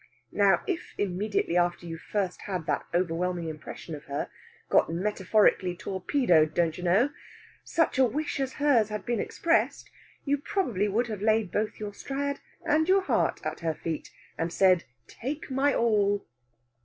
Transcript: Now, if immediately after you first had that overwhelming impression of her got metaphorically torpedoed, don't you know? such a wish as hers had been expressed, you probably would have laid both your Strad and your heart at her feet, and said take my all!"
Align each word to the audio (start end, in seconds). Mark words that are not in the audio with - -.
Now, 0.31 0.63
if 0.65 0.95
immediately 0.97 1.55
after 1.55 1.85
you 1.85 1.99
first 1.99 2.41
had 2.47 2.65
that 2.65 2.87
overwhelming 2.91 3.47
impression 3.47 3.93
of 3.93 4.05
her 4.05 4.31
got 4.67 4.91
metaphorically 4.91 5.75
torpedoed, 5.77 6.55
don't 6.55 6.75
you 6.75 6.83
know? 6.83 7.11
such 7.63 7.99
a 7.99 8.05
wish 8.05 8.39
as 8.39 8.53
hers 8.53 8.89
had 8.89 9.05
been 9.05 9.19
expressed, 9.19 9.91
you 10.25 10.39
probably 10.39 10.87
would 10.87 11.05
have 11.05 11.21
laid 11.21 11.51
both 11.51 11.79
your 11.79 11.93
Strad 11.93 12.39
and 12.65 12.89
your 12.89 13.01
heart 13.01 13.45
at 13.45 13.59
her 13.59 13.75
feet, 13.75 14.09
and 14.39 14.51
said 14.51 14.85
take 15.07 15.51
my 15.51 15.71
all!" 15.71 16.25